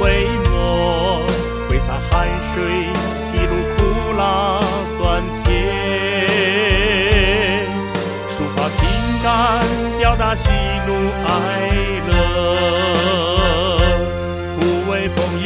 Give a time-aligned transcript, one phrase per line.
[0.00, 1.26] 为墨
[1.68, 2.88] 挥洒汗水，
[3.30, 3.84] 记录苦
[4.16, 4.58] 辣
[4.96, 5.52] 酸甜，
[8.30, 8.78] 抒发情
[9.22, 9.28] 感，
[9.98, 10.48] 表达喜
[10.86, 10.88] 怒
[11.26, 11.30] 哀
[12.08, 12.12] 乐，
[14.58, 14.60] 不
[14.90, 15.44] 畏风雨，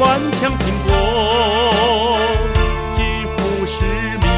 [0.00, 0.88] 顽强拼搏，
[2.90, 2.98] 肩
[3.36, 3.74] 负使
[4.20, 4.28] 命，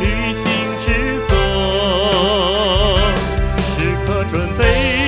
[0.00, 0.42] 履行
[0.80, 1.30] 职责，
[3.60, 3.70] 时
[4.06, 5.03] 刻准备。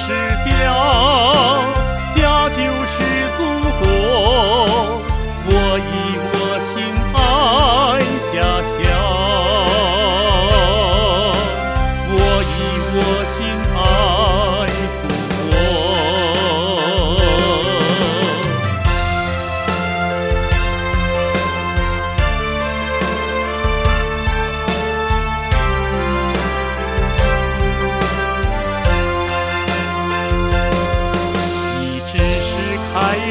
[0.00, 0.12] 是
[0.44, 0.87] 家，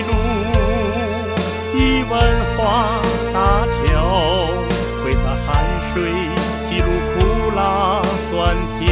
[0.04, 0.12] 路，
[1.76, 2.12] 以文
[2.56, 3.00] 化
[3.34, 3.76] 搭桥，
[5.04, 5.48] 挥洒汗
[5.94, 5.96] 水，
[6.64, 7.16] 记录苦
[7.56, 7.60] 辣
[8.30, 8.86] 酸甜，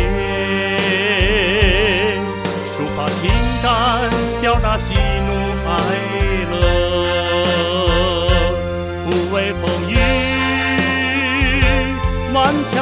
[2.68, 3.30] 抒发情
[3.62, 3.69] 感，
[4.41, 5.30] 表达喜怒
[5.68, 5.72] 哀
[6.52, 6.53] 乐，
[9.06, 9.94] 不畏风雨，
[12.34, 12.74] 顽强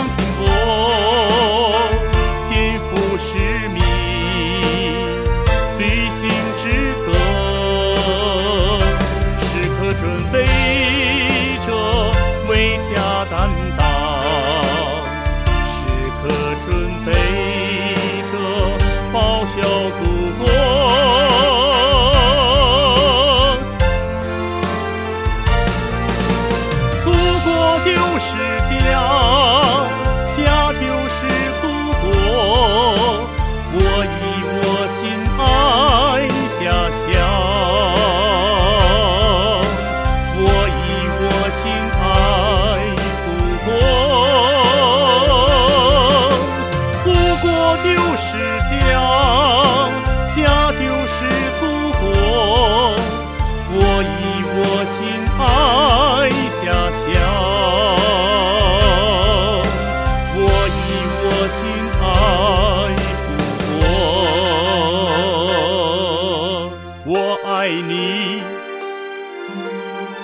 [67.64, 68.44] 爱你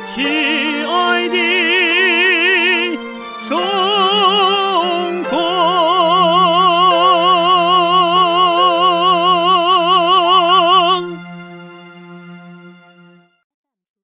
[0.04, 0.26] 亲
[0.86, 1.49] 爱的